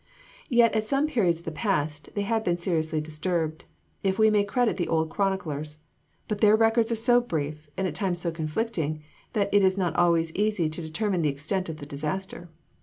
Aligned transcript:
Yet 0.49 0.73
at 0.73 0.87
some 0.87 1.05
periods 1.05 1.37
of 1.37 1.45
the 1.45 1.51
past 1.51 2.09
they 2.15 2.23
have 2.23 2.43
been 2.43 2.57
seriously 2.57 2.99
disturbed, 2.99 3.65
if 4.01 4.17
we 4.17 4.31
may 4.31 4.43
credit 4.43 4.77
the 4.77 4.87
old 4.87 5.11
chroniclers; 5.11 5.77
but 6.27 6.41
their 6.41 6.55
records 6.55 6.91
are 6.91 6.95
so 6.95 7.21
brief, 7.21 7.69
and 7.77 7.87
at 7.87 7.93
times 7.93 8.17
so 8.17 8.31
conflicting, 8.31 9.03
that 9.33 9.53
it 9.53 9.61
is 9.61 9.77
not 9.77 9.95
always 9.95 10.31
easy 10.31 10.69
to 10.71 10.81
determine 10.81 11.21
the 11.21 11.29
extent 11.29 11.69
of 11.69 11.77
the 11.77 11.85
disaster. 11.85 12.49